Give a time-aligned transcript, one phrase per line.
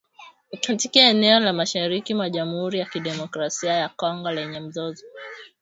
[0.61, 5.05] katika eneo la mashariki mwa jamhuri ya kidemokrasia ya Kongo lenye mzozo